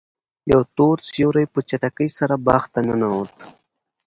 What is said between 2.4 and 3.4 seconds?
باغ ته ننوت.